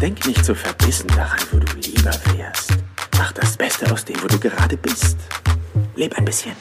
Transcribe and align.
Denk 0.00 0.26
nicht 0.26 0.44
so 0.44 0.54
verbissen 0.54 1.08
daran, 1.08 1.40
wo 1.50 1.58
du 1.58 1.72
lieber 1.76 2.12
wärst. 2.36 2.72
Mach 3.16 3.32
das 3.32 3.56
Beste 3.56 3.90
aus 3.90 4.04
dem, 4.04 4.22
wo 4.22 4.26
du 4.26 4.38
gerade 4.38 4.76
bist. 4.76 5.16
Leb 5.94 6.16
ein 6.18 6.24
bisschen. 6.24 6.52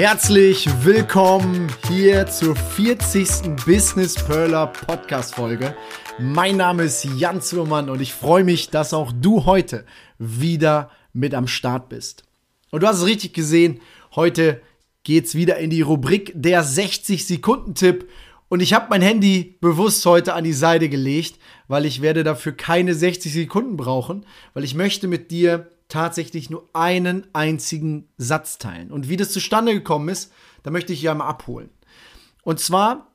Herzlich 0.00 0.66
willkommen 0.82 1.70
hier 1.86 2.26
zur 2.26 2.56
40. 2.56 3.54
Business 3.66 4.14
Perler 4.14 4.68
Podcast 4.68 5.34
Folge. 5.34 5.76
Mein 6.18 6.56
Name 6.56 6.84
ist 6.84 7.04
Jan 7.04 7.42
Zimmermann 7.42 7.90
und 7.90 8.00
ich 8.00 8.14
freue 8.14 8.42
mich, 8.42 8.70
dass 8.70 8.94
auch 8.94 9.12
du 9.12 9.44
heute 9.44 9.84
wieder 10.16 10.90
mit 11.12 11.34
am 11.34 11.46
Start 11.46 11.90
bist. 11.90 12.22
Und 12.70 12.82
du 12.82 12.86
hast 12.86 13.00
es 13.00 13.04
richtig 13.04 13.34
gesehen, 13.34 13.82
heute 14.16 14.62
geht's 15.02 15.34
wieder 15.34 15.58
in 15.58 15.68
die 15.68 15.82
Rubrik 15.82 16.32
der 16.34 16.62
60 16.62 17.26
Sekunden 17.26 17.74
Tipp 17.74 18.08
und 18.48 18.60
ich 18.60 18.72
habe 18.72 18.86
mein 18.88 19.02
Handy 19.02 19.58
bewusst 19.60 20.06
heute 20.06 20.32
an 20.32 20.44
die 20.44 20.54
Seite 20.54 20.88
gelegt, 20.88 21.38
weil 21.68 21.84
ich 21.84 22.00
werde 22.00 22.24
dafür 22.24 22.52
keine 22.52 22.94
60 22.94 23.30
Sekunden 23.30 23.76
brauchen, 23.76 24.24
weil 24.54 24.64
ich 24.64 24.74
möchte 24.74 25.08
mit 25.08 25.30
dir 25.30 25.68
tatsächlich 25.90 26.48
nur 26.48 26.68
einen 26.72 27.26
einzigen 27.34 28.08
Satz 28.16 28.58
teilen. 28.58 28.90
Und 28.90 29.08
wie 29.08 29.16
das 29.16 29.32
zustande 29.32 29.74
gekommen 29.74 30.08
ist, 30.08 30.32
da 30.62 30.70
möchte 30.70 30.92
ich 30.92 31.00
hier 31.00 31.10
einmal 31.10 31.28
abholen. 31.28 31.68
Und 32.42 32.60
zwar 32.60 33.08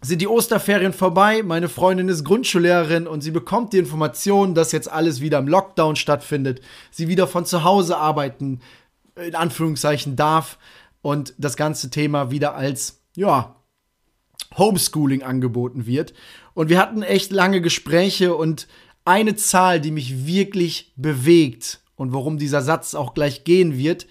sind 0.00 0.20
die 0.20 0.28
Osterferien 0.28 0.92
vorbei. 0.92 1.42
Meine 1.42 1.68
Freundin 1.68 2.08
ist 2.08 2.24
Grundschullehrerin 2.24 3.06
und 3.06 3.22
sie 3.22 3.30
bekommt 3.30 3.72
die 3.72 3.78
Information, 3.78 4.54
dass 4.54 4.72
jetzt 4.72 4.90
alles 4.90 5.20
wieder 5.20 5.38
im 5.38 5.48
Lockdown 5.48 5.96
stattfindet. 5.96 6.60
Sie 6.90 7.08
wieder 7.08 7.26
von 7.26 7.44
zu 7.44 7.64
Hause 7.64 7.96
arbeiten, 7.96 8.60
in 9.16 9.34
Anführungszeichen 9.34 10.16
darf 10.16 10.58
und 11.02 11.34
das 11.38 11.56
ganze 11.56 11.90
Thema 11.90 12.30
wieder 12.30 12.54
als, 12.54 13.02
ja, 13.14 13.56
Homeschooling 14.56 15.22
angeboten 15.22 15.86
wird. 15.86 16.14
Und 16.54 16.68
wir 16.68 16.78
hatten 16.78 17.02
echt 17.02 17.32
lange 17.32 17.60
Gespräche 17.60 18.34
und 18.34 18.68
eine 19.04 19.36
Zahl, 19.36 19.80
die 19.80 19.90
mich 19.90 20.26
wirklich 20.26 20.92
bewegt 20.96 21.80
und 21.96 22.12
worum 22.12 22.38
dieser 22.38 22.62
Satz 22.62 22.94
auch 22.94 23.14
gleich 23.14 23.42
gehen 23.44 23.76
wird, 23.76 24.06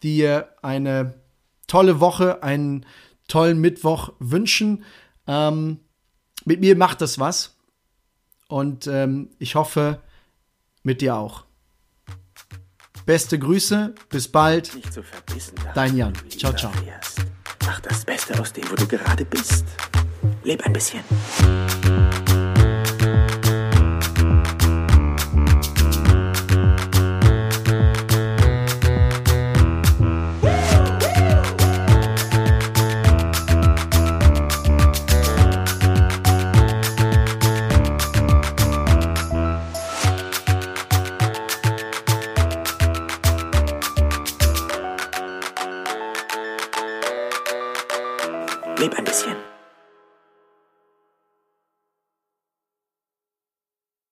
dir 0.03 0.49
eine 0.61 1.15
tolle 1.69 2.01
Woche, 2.01 2.43
einen 2.43 2.85
tollen 3.29 3.61
Mittwoch 3.61 4.11
wünschen. 4.19 4.83
Ähm, 5.25 5.79
mit 6.43 6.59
mir 6.59 6.75
macht 6.75 6.99
das 6.99 7.17
was. 7.17 7.55
Und 8.49 8.87
ähm, 8.87 9.29
ich 9.39 9.55
hoffe, 9.55 10.01
mit 10.83 11.01
dir 11.01 11.15
auch. 11.15 11.45
Beste 13.05 13.39
Grüße, 13.39 13.95
bis 14.09 14.27
bald. 14.27 14.71
Dein 15.73 15.95
Jan. 15.95 16.13
Ciao, 16.29 16.53
ciao. 16.53 16.71
Mach 17.65 17.79
das 17.81 18.03
Beste 18.03 18.39
aus 18.39 18.53
dem, 18.53 18.69
wo 18.69 18.75
du 18.75 18.87
gerade 18.87 19.25
bist. 19.25 19.65
Leb 20.43 20.65
ein 20.65 20.73
bisschen. 20.73 21.03
Leb 48.79 48.97
ein 48.97 49.03
bisschen. 49.03 49.35